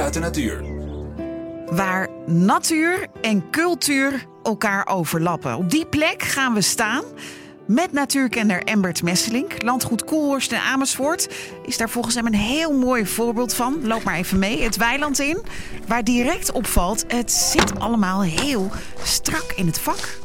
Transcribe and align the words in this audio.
Uit 0.00 0.14
de 0.14 0.20
natuur. 0.20 0.64
Waar 1.70 2.08
natuur 2.26 3.06
en 3.20 3.50
cultuur 3.50 4.26
elkaar 4.42 4.86
overlappen. 4.86 5.56
Op 5.56 5.70
die 5.70 5.86
plek 5.86 6.22
gaan 6.22 6.54
we 6.54 6.60
staan. 6.60 7.04
Met 7.66 7.92
natuurkenner 7.92 8.62
Embert 8.62 9.02
Messelink. 9.02 9.62
Landgoed 9.62 10.04
Koelhorst 10.04 10.52
en 10.52 10.60
Amersfoort 10.60 11.28
is 11.66 11.76
daar 11.76 11.90
volgens 11.90 12.14
hem 12.14 12.26
een 12.26 12.34
heel 12.34 12.72
mooi 12.72 13.06
voorbeeld 13.06 13.54
van. 13.54 13.86
Loop 13.86 14.04
maar 14.04 14.14
even 14.14 14.38
mee. 14.38 14.62
Het 14.62 14.76
weiland 14.76 15.18
in. 15.18 15.42
Waar 15.86 16.04
direct 16.04 16.52
opvalt, 16.52 17.04
het 17.08 17.32
zit 17.32 17.80
allemaal 17.80 18.22
heel 18.22 18.70
strak 19.02 19.52
in 19.56 19.66
het 19.66 19.78
vak. 19.78 20.18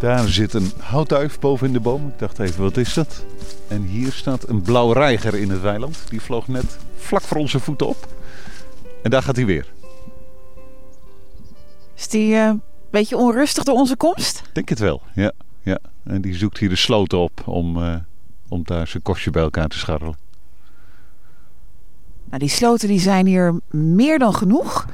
Daar 0.00 0.28
zit 0.28 0.54
een 0.54 0.72
houtduif 0.78 1.38
boven 1.38 1.66
in 1.66 1.72
de 1.72 1.80
boom. 1.80 2.06
Ik 2.08 2.18
dacht 2.18 2.38
even, 2.38 2.62
wat 2.62 2.76
is 2.76 2.94
dat? 2.94 3.24
En 3.68 3.82
hier 3.82 4.12
staat 4.12 4.48
een 4.48 4.62
blauw 4.62 4.92
reiger 4.92 5.34
in 5.34 5.50
het 5.50 5.60
weiland. 5.60 5.98
Die 6.08 6.20
vloog 6.20 6.48
net 6.48 6.78
vlak 6.96 7.22
voor 7.22 7.36
onze 7.36 7.60
voeten 7.60 7.86
op. 7.86 8.16
En 9.02 9.10
daar 9.10 9.22
gaat 9.22 9.36
hij 9.36 9.46
weer. 9.46 9.66
Is 11.96 12.08
die 12.08 12.34
eh, 12.34 12.44
een 12.46 12.62
beetje 12.90 13.16
onrustig 13.16 13.64
door 13.64 13.74
onze 13.74 13.96
komst? 13.96 14.42
Denk 14.52 14.68
het 14.68 14.78
wel, 14.78 15.02
ja. 15.14 15.32
ja. 15.62 15.78
En 16.04 16.20
die 16.20 16.34
zoekt 16.34 16.58
hier 16.58 16.68
de 16.68 16.76
sloot 16.76 17.12
op 17.12 17.48
om, 17.48 17.82
eh, 17.82 17.96
om 18.48 18.62
daar 18.64 18.86
zijn 18.86 19.02
kostje 19.02 19.30
bij 19.30 19.42
elkaar 19.42 19.68
te 19.68 19.78
scharrelen. 19.78 20.16
Nou, 22.24 22.38
die 22.38 22.48
sloten 22.48 22.88
die 22.88 23.00
zijn 23.00 23.26
hier 23.26 23.60
meer 23.70 24.18
dan 24.18 24.34
genoeg. 24.34 24.86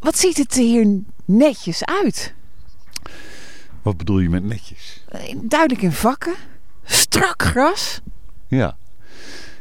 Wat 0.00 0.18
ziet 0.18 0.36
het 0.36 0.54
er 0.54 0.62
hier 0.62 1.00
netjes 1.24 1.84
uit? 1.84 2.34
Wat 3.82 3.96
bedoel 3.96 4.18
je 4.18 4.28
met 4.30 4.44
netjes? 4.44 5.04
Eh, 5.08 5.36
Duidelijk 5.42 5.82
in 5.82 5.92
vakken. 5.92 6.34
Strak 6.84 7.42
gras. 7.42 8.00
Ja. 8.48 8.76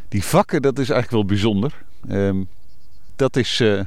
Die 0.08 0.24
vakken, 0.24 0.62
dat 0.62 0.80
is 0.80 0.90
eigenlijk 0.90 1.12
wel 1.12 1.26
bijzonder. 1.26 1.84
Ehm, 2.08 2.44
dat, 3.22 3.36
is, 3.36 3.60
eh, 3.60 3.80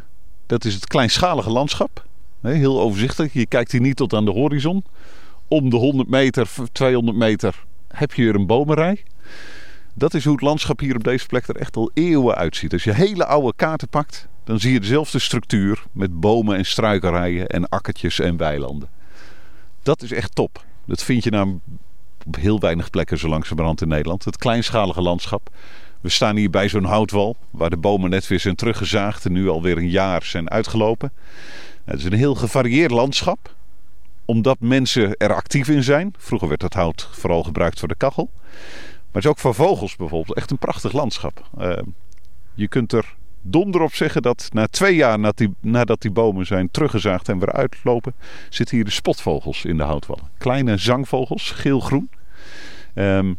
dat 0.47 0.65
is 0.65 0.75
het 0.75 0.87
kleinschalige 0.87 1.51
landschap. 1.51 2.05
Heel 2.41 2.81
overzichtelijk. 2.81 3.33
Je 3.33 3.47
kijkt 3.47 3.73
hier 3.73 3.81
niet 3.81 3.97
tot 3.97 4.13
aan 4.13 4.25
de 4.25 4.31
horizon. 4.31 4.85
Om 5.49 5.71
de 5.71 5.77
100 5.77 6.09
meter, 6.09 6.51
200 6.73 7.17
meter 7.17 7.65
heb 7.89 8.13
je 8.13 8.23
weer 8.23 8.35
een 8.35 8.47
bomenrij. 8.47 9.03
Dat 9.95 10.15
is 10.15 10.25
hoe 10.25 10.33
het 10.33 10.43
landschap 10.43 10.81
hier 10.81 10.97
op 10.97 11.05
deze 11.05 11.27
plek 11.27 11.49
er 11.49 11.57
echt 11.57 11.77
al 11.77 11.91
eeuwen 11.95 12.35
uitziet. 12.35 12.73
Als 12.73 12.85
je 12.85 12.95
hele 12.95 13.27
oude 13.27 13.53
kaarten 13.57 13.89
pakt, 13.89 14.29
dan 14.45 14.61
zie 14.61 14.73
je 14.73 14.81
dezelfde 14.81 15.19
structuur 15.19 15.85
met 15.93 16.21
bomen 16.21 16.57
en 16.57 16.65
struikenrijen 16.65 17.47
en 17.47 17.69
akkertjes 17.69 18.21
en 18.21 18.37
weilanden. 18.37 18.89
Dat 19.83 20.03
is 20.03 20.13
echt 20.13 20.35
top. 20.35 20.65
Dat 20.85 21.03
vind 21.03 21.25
je 21.25 21.31
nou 21.31 21.59
op 22.27 22.37
heel 22.37 22.61
weinig 22.61 22.91
plekken 22.91 23.19
zo 23.19 23.29
langzamerhand 23.29 23.81
in 23.81 23.89
Nederland. 23.89 24.25
Het 24.25 24.37
kleinschalige 24.37 25.03
landschap. 25.03 25.51
We 26.05 26.11
staan 26.11 26.37
hier 26.37 26.51
bij 26.51 26.69
zo'n 26.69 26.85
houtwal 26.85 27.37
waar 27.51 27.71
de 27.71 27.77
bomen 27.77 28.11
net 28.11 28.27
weer 28.27 28.41
zijn 28.41 28.55
teruggezaagd 28.55 29.25
en 29.25 29.33
nu 29.33 29.49
alweer 29.49 29.77
een 29.77 29.89
jaar 29.89 30.23
zijn 30.23 30.51
uitgelopen. 30.51 31.13
Het 31.85 31.99
is 31.99 32.05
een 32.05 32.13
heel 32.13 32.35
gevarieerd 32.35 32.91
landschap 32.91 33.55
omdat 34.25 34.57
mensen 34.61 35.17
er 35.17 35.35
actief 35.35 35.69
in 35.69 35.83
zijn. 35.83 36.15
Vroeger 36.19 36.49
werd 36.49 36.63
het 36.63 36.75
hout 36.75 37.09
vooral 37.13 37.43
gebruikt 37.43 37.79
voor 37.79 37.89
de 37.89 37.95
kachel. 37.95 38.31
Maar 38.35 39.13
het 39.13 39.25
is 39.25 39.31
ook 39.31 39.39
voor 39.39 39.55
vogels 39.55 39.97
bijvoorbeeld 39.97 40.37
echt 40.37 40.51
een 40.51 40.59
prachtig 40.59 40.93
landschap. 40.93 41.49
Uh, 41.59 41.73
je 42.55 42.69
kunt 42.69 42.93
er 42.93 43.15
donder 43.43 43.81
op 43.81 43.95
zeggen 43.95 44.23
dat 44.23 44.49
na 44.53 44.67
twee 44.67 44.95
jaar 44.95 45.19
nadat 45.19 45.37
die, 45.37 45.55
nadat 45.61 46.01
die 46.01 46.11
bomen 46.11 46.47
zijn 46.47 46.71
teruggezaagd 46.71 47.29
en 47.29 47.39
weer 47.39 47.53
uitlopen, 47.53 48.15
zitten 48.49 48.77
hier 48.77 48.85
de 48.85 48.91
spotvogels 48.91 49.65
in 49.65 49.77
de 49.77 49.83
houtwallen. 49.83 50.31
Kleine 50.39 50.77
zangvogels, 50.77 51.51
geel-groen. 51.51 52.11
Um, 52.95 53.39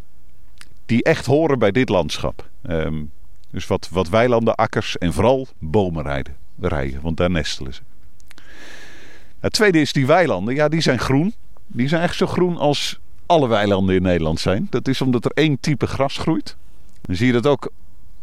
die 0.85 1.03
echt 1.03 1.25
horen 1.25 1.59
bij 1.59 1.71
dit 1.71 1.89
landschap. 1.89 2.49
Um, 2.69 3.11
dus 3.51 3.67
wat, 3.67 3.89
wat 3.91 4.09
weilanden, 4.09 4.55
akkers 4.55 4.97
en 4.97 5.13
vooral 5.13 5.47
bomen 5.59 6.03
rijden, 6.59 7.01
want 7.01 7.17
daar 7.17 7.29
nestelen 7.29 7.73
ze. 7.73 7.81
Het 9.39 9.53
tweede 9.53 9.81
is 9.81 9.93
die 9.93 10.05
weilanden. 10.05 10.55
Ja, 10.55 10.67
die 10.67 10.81
zijn 10.81 10.99
groen. 10.99 11.33
Die 11.67 11.87
zijn 11.87 12.01
echt 12.01 12.15
zo 12.15 12.27
groen 12.27 12.57
als 12.57 12.99
alle 13.25 13.47
weilanden 13.47 13.95
in 13.95 14.01
Nederland 14.01 14.39
zijn. 14.39 14.67
Dat 14.69 14.87
is 14.87 15.01
omdat 15.01 15.25
er 15.25 15.31
één 15.31 15.59
type 15.59 15.87
gras 15.87 16.17
groeit. 16.17 16.55
Dan 17.01 17.15
zie 17.15 17.27
je 17.27 17.33
dat 17.33 17.47
ook 17.47 17.71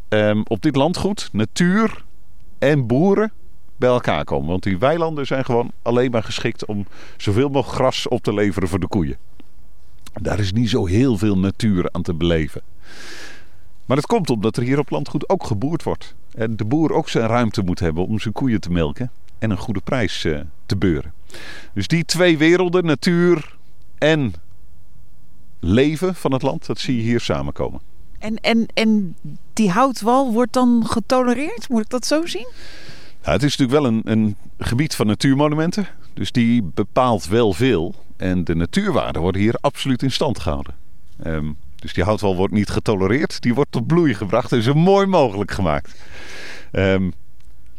um, 0.08 0.42
op 0.46 0.62
dit 0.62 0.76
landgoed 0.76 1.28
natuur 1.32 2.04
en 2.58 2.86
boeren 2.86 3.32
bij 3.76 3.88
elkaar 3.88 4.24
komen. 4.24 4.48
Want 4.48 4.62
die 4.62 4.78
weilanden 4.78 5.26
zijn 5.26 5.44
gewoon 5.44 5.72
alleen 5.82 6.10
maar 6.10 6.22
geschikt 6.22 6.64
om 6.64 6.86
zoveel 7.16 7.48
mogelijk 7.48 7.78
gras 7.78 8.08
op 8.08 8.22
te 8.22 8.34
leveren 8.34 8.68
voor 8.68 8.80
de 8.80 8.88
koeien. 8.88 9.16
Daar 10.20 10.38
is 10.38 10.52
niet 10.52 10.70
zo 10.70 10.86
heel 10.86 11.18
veel 11.18 11.38
natuur 11.38 11.88
aan 11.92 12.02
te 12.02 12.14
beleven. 12.14 12.62
Maar 13.86 13.96
dat 13.96 14.06
komt 14.06 14.30
omdat 14.30 14.56
er 14.56 14.62
hier 14.62 14.78
op 14.78 14.90
landgoed 14.90 15.28
ook 15.28 15.44
geboerd 15.44 15.82
wordt. 15.82 16.14
En 16.34 16.56
de 16.56 16.64
boer 16.64 16.92
ook 16.92 17.08
zijn 17.08 17.26
ruimte 17.26 17.62
moet 17.62 17.80
hebben 17.80 18.06
om 18.06 18.20
zijn 18.20 18.34
koeien 18.34 18.60
te 18.60 18.70
melken. 18.70 19.10
En 19.38 19.50
een 19.50 19.58
goede 19.58 19.80
prijs 19.80 20.24
uh, 20.24 20.40
te 20.66 20.76
beuren. 20.76 21.12
Dus 21.74 21.86
die 21.86 22.04
twee 22.04 22.38
werelden, 22.38 22.84
natuur 22.84 23.56
en 23.98 24.34
leven 25.60 26.14
van 26.14 26.32
het 26.32 26.42
land, 26.42 26.66
dat 26.66 26.78
zie 26.78 26.96
je 26.96 27.02
hier 27.02 27.20
samenkomen. 27.20 27.80
En, 28.18 28.36
en, 28.36 28.66
en 28.74 29.16
die 29.52 29.70
houtwal 29.70 30.32
wordt 30.32 30.52
dan 30.52 30.86
getolereerd? 30.86 31.68
Moet 31.68 31.80
ik 31.80 31.90
dat 31.90 32.06
zo 32.06 32.26
zien? 32.26 32.48
Nou, 33.22 33.34
het 33.34 33.42
is 33.42 33.56
natuurlijk 33.56 33.80
wel 33.82 33.92
een, 33.92 34.00
een 34.04 34.36
gebied 34.58 34.94
van 34.94 35.06
natuurmonumenten. 35.06 35.86
Dus 36.14 36.32
die 36.32 36.62
bepaalt 36.62 37.26
wel 37.26 37.52
veel. 37.52 37.94
En 38.22 38.44
de 38.44 38.54
natuurwaarden 38.54 39.22
worden 39.22 39.40
hier 39.40 39.54
absoluut 39.60 40.02
in 40.02 40.10
stand 40.10 40.38
gehouden. 40.38 40.74
Um, 41.26 41.56
dus 41.76 41.92
die 41.92 42.04
houtwal 42.04 42.36
wordt 42.36 42.52
niet 42.52 42.68
getolereerd. 42.68 43.40
Die 43.40 43.54
wordt 43.54 43.72
tot 43.72 43.86
bloei 43.86 44.14
gebracht 44.14 44.52
en 44.52 44.62
zo 44.62 44.74
mooi 44.74 45.06
mogelijk 45.06 45.50
gemaakt. 45.50 45.94
Um, 46.72 47.12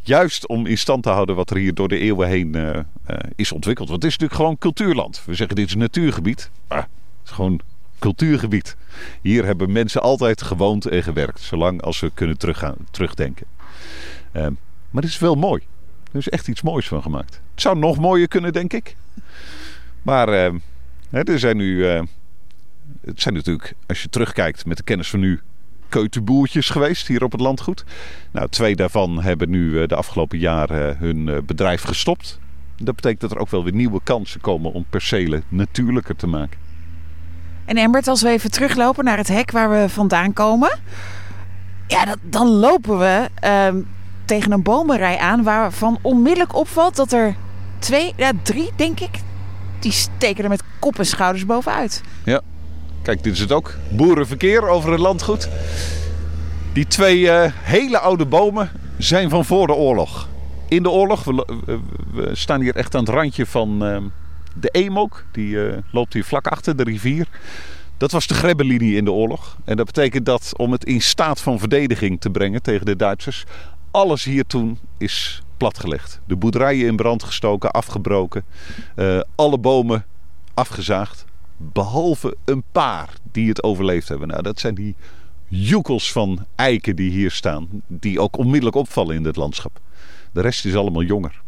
juist 0.02 0.48
om 0.48 0.66
in 0.66 0.78
stand 0.78 1.04
te 1.04 1.10
houden 1.10 1.36
wat 1.36 1.50
er 1.50 1.58
hier 1.58 1.74
door 1.74 1.88
de 1.88 1.98
eeuwen 1.98 2.28
heen 2.28 2.56
uh, 2.56 2.70
uh, 2.70 2.82
is 3.36 3.52
ontwikkeld. 3.52 3.90
Want 3.90 4.02
het 4.02 4.12
is 4.12 4.18
natuurlijk 4.18 4.42
gewoon 4.42 4.58
cultuurland. 4.58 5.22
We 5.26 5.34
zeggen 5.34 5.56
dit 5.56 5.68
is 5.68 5.76
natuurgebied. 5.76 6.50
Maar 6.68 6.78
het 6.78 6.88
is 7.26 7.32
gewoon 7.32 7.60
cultuurgebied. 8.00 8.76
Hier 9.22 9.46
hebben 9.46 9.72
mensen 9.72 10.02
altijd 10.02 10.42
gewoond 10.42 10.86
en 10.86 11.04
gewerkt. 11.04 11.42
Zolang 11.42 11.82
als 11.82 12.00
we 12.00 12.12
kunnen 12.14 12.38
teruggaan, 12.38 12.76
terugdenken. 12.92 13.46
Um, 14.34 14.58
maar 14.90 15.02
het 15.04 15.12
is 15.12 15.20
wel 15.20 15.36
mooi. 15.36 15.62
Er 16.12 16.20
is 16.20 16.30
echt 16.30 16.48
iets 16.48 16.62
moois 16.62 16.88
van 16.88 17.02
gemaakt. 17.02 17.42
Het 17.52 17.62
zou 17.62 17.78
nog 17.78 18.00
mooier 18.00 18.28
kunnen, 18.28 18.54
denk 18.54 18.74
ik. 18.74 18.96
Maar 20.04 20.30
uh, 20.30 20.52
er 21.10 21.40
zijn 21.40 21.58
nu. 21.58 21.76
Uh, 21.76 22.02
het 23.06 23.22
zijn 23.22 23.34
natuurlijk, 23.34 23.74
als 23.88 24.02
je 24.02 24.10
terugkijkt 24.10 24.66
met 24.66 24.78
de 24.78 24.84
kennis 24.84 25.10
van 25.10 25.20
nu, 25.20 25.42
keutenboertjes 25.90 26.70
geweest 26.70 27.08
hier 27.08 27.24
op 27.24 27.32
het 27.32 27.42
landgoed. 27.42 27.86
Nou, 28.32 28.50
twee 28.50 28.76
daarvan 28.76 29.22
hebben 29.22 29.50
nu 29.50 29.72
uh, 29.72 29.88
de 29.88 29.96
afgelopen 29.96 30.38
jaren 30.38 30.98
hun 30.98 31.46
bedrijf 31.46 31.82
gestopt. 31.82 32.40
Dat 32.78 32.96
betekent 32.96 33.22
dat 33.22 33.32
er 33.32 33.38
ook 33.38 33.50
wel 33.50 33.64
weer 33.64 33.74
nieuwe 33.74 34.00
kansen 34.04 34.42
komen 34.42 34.74
om 34.74 34.86
percelen 34.90 35.44
natuurlijker 35.48 36.16
te 36.16 36.28
maken. 36.28 36.60
En 37.66 37.78
Embert, 37.78 38.08
als 38.08 38.22
we 38.22 38.30
even 38.30 38.52
teruglopen 38.52 39.04
naar 39.04 39.18
het 39.18 39.28
hek 39.28 39.52
waar 39.52 39.70
we 39.70 39.90
vandaan 39.90 40.34
komen. 40.34 40.80
Ja, 41.88 42.16
dan 42.22 42.48
lopen 42.48 43.00
we 43.00 43.30
uh, 43.44 43.82
tegen 44.26 44.52
een 44.52 44.64
bomenrij 44.64 45.18
aan 45.18 45.44
waarvan 45.44 46.00
onmiddellijk 46.02 46.56
opvalt 46.56 46.96
dat 46.96 47.12
er 47.12 47.36
twee, 47.80 48.14
ja 48.16 48.32
drie 48.44 48.70
denk 48.76 49.00
ik, 49.00 49.20
die 49.84 49.92
steken 49.92 50.44
er 50.44 50.50
met 50.50 50.64
kop 50.80 51.00
en 51.00 51.06
schouders 51.06 51.46
bovenuit. 51.46 52.02
Ja, 52.26 52.42
kijk 53.02 53.24
dit 53.24 53.34
is 53.34 53.40
het 53.40 53.52
ook. 53.52 53.74
Boerenverkeer 53.90 54.68
over 54.68 54.92
het 54.92 55.00
landgoed. 55.00 55.50
Die 56.74 56.88
twee 56.88 57.20
uh, 57.20 57.46
hele 57.52 58.00
oude 58.00 58.26
bomen 58.26 58.72
zijn 58.98 59.30
van 59.30 59.46
voor 59.46 59.68
de 59.68 59.74
oorlog. 59.74 60.28
In 60.68 60.84
de 60.84 60.90
oorlog, 60.90 61.24
we, 61.24 62.30
staan 62.32 62.62
hier 62.62 62.76
echt 62.76 62.96
aan 62.96 63.04
het 63.04 63.14
randje 63.14 63.46
van... 63.46 63.88
Uh, 63.88 63.98
de 64.56 64.70
Eemok, 64.72 65.26
die 65.32 65.48
uh, 65.48 65.78
loopt 65.92 66.14
hier 66.14 66.24
vlak 66.24 66.48
achter 66.48 66.76
de 66.76 66.84
rivier. 66.84 67.28
Dat 67.98 68.12
was 68.12 68.28
de 68.28 68.34
grebbelinie 68.34 68.96
in 68.96 69.06
de 69.06 69.12
oorlog. 69.12 69.58
En 69.66 69.78
dat 69.78 69.86
betekent 69.86 70.26
dat 70.26 70.54
om 70.58 70.72
het 70.72 70.86
in 70.86 71.02
staat 71.02 71.42
van 71.42 71.60
verdediging 71.60 72.22
te 72.22 72.30
brengen 72.30 72.62
tegen 72.62 72.86
de 72.86 72.96
Duitsers, 72.96 73.44
alles 73.92 74.24
hier 74.24 74.46
toen 74.46 74.80
is 74.98 75.43
platgelegd. 75.58 76.20
De 76.26 76.36
boerderijen 76.36 76.88
in 76.88 76.96
brand 76.96 77.24
gestoken, 77.24 77.72
afgebroken. 77.72 78.44
Uh, 78.96 79.20
alle 79.36 79.58
bomen 79.58 80.06
afgezaagd. 80.54 81.26
Behalve 81.58 82.36
een 82.46 82.64
paar 82.72 83.10
die 83.32 83.50
het 83.50 83.64
overleefd 83.64 84.08
hebben. 84.08 84.28
Nou, 84.28 84.42
dat 84.42 84.60
zijn 84.60 84.76
die 84.76 84.96
joekels 85.48 86.12
van 86.12 86.46
eiken 86.56 86.96
die 86.96 87.12
hier 87.12 87.32
staan. 87.32 87.68
Die 87.88 88.20
ook 88.20 88.38
onmiddellijk 88.38 88.76
opvallen 88.76 89.16
in 89.16 89.24
dit 89.24 89.36
landschap. 89.36 89.80
De 90.32 90.42
rest 90.42 90.66
is 90.66 90.76
allemaal 90.76 91.04
jonger. 91.04 91.43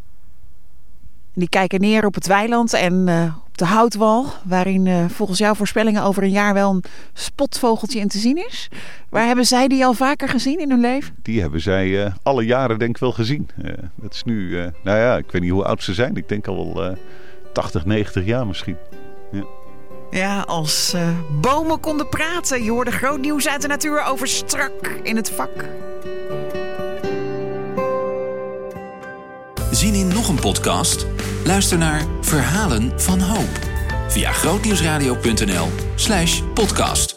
Die 1.36 1.50
kijken 1.50 1.80
neer 1.80 2.06
op 2.06 2.14
het 2.14 2.28
weiland 2.28 2.74
en 2.74 3.08
uh, 3.08 3.36
op 3.48 3.58
de 3.58 3.66
houtwal, 3.66 4.26
waarin 4.44 4.86
uh, 4.86 5.06
volgens 5.10 5.40
jouw 5.40 5.54
voorspellingen 5.54 6.04
over 6.04 6.24
een 6.24 6.30
jaar 6.30 6.54
wel 6.54 6.72
een 6.72 6.84
spotvogeltje 7.14 8.00
in 8.00 8.08
te 8.08 8.18
zien 8.18 8.46
is. 8.48 8.70
Waar 9.10 9.26
hebben 9.26 9.46
zij 9.46 9.68
die 9.68 9.86
al 9.86 9.94
vaker 9.94 10.30
gezien 10.30 10.60
in 10.60 10.70
hun 10.70 10.80
leven? 10.80 11.16
Die 11.22 11.42
hebben 11.42 11.62
zij 11.62 11.88
uh, 11.88 12.06
alle 12.24 12.46
jaren 12.46 12.80
denk 12.80 12.96
ik 12.96 13.02
wel 13.02 13.12
gezien. 13.12 13.50
dat 13.96 14.14
is 14.14 14.24
nu, 14.24 14.52
nou 14.84 14.98
ja, 14.98 15.18
ik 15.18 15.32
weet 15.32 15.42
niet 15.42 15.52
hoe 15.52 15.66
oud 15.66 15.84
ze 15.84 15.94
zijn. 15.94 16.16
Ik 16.16 16.30
denk 16.30 16.48
al 16.48 16.74
wel 16.74 16.98
80, 17.54 17.86
90 17.86 18.26
jaar 18.26 18.48
misschien. 18.48 18.78
Ja. 19.32 19.44
Ja, 20.12 20.42
als 20.42 20.96
bomen 21.42 21.80
konden 21.80 22.10
praten. 22.10 22.64
Je 22.64 22.72
hoorde 22.72 22.92
groot 22.92 23.20
nieuws 23.20 23.48
uit 23.48 23.62
de 23.62 23.68
natuur 23.68 24.04
over 24.04 24.28
strak 24.28 25.00
in 25.04 25.16
het 25.16 25.32
vak. 25.32 25.66
Zin 29.72 29.94
in 29.94 30.08
nog 30.08 30.28
een 30.28 30.40
podcast? 30.40 31.15
Luister 31.46 31.78
naar 31.78 32.06
Verhalen 32.22 33.02
van 33.02 33.22
Hoop 33.22 33.60
via 34.08 34.32
grootnieuwsradio.nl/podcast. 34.32 37.15